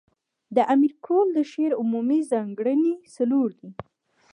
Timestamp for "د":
0.55-0.57, 1.37-1.39